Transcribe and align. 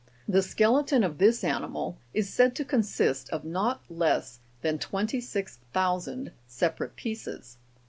The 0.27 0.41
skeleton 0.41 1.03
of 1.03 1.19
this 1.19 1.43
animal 1.43 1.99
is 2.11 2.27
said 2.27 2.55
to 2.55 2.65
consist 2.65 3.29
of 3.29 3.45
not 3.45 3.83
less 3.87 4.39
than 4.63 4.79
26,000 4.79 6.31
separate 6.47 6.95
pieces. 6.95 7.57